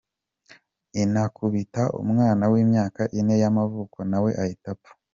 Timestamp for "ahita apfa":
4.43-4.93